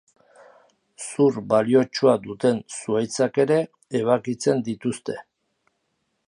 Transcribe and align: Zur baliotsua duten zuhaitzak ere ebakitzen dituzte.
Zur 1.03 1.35
baliotsua 1.51 2.15
duten 2.23 2.57
zuhaitzak 2.77 3.37
ere 3.45 3.61
ebakitzen 4.01 4.65
dituzte. 4.71 5.21